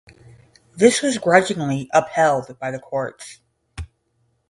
[0.75, 3.39] This was grudgingly upheld by the courts.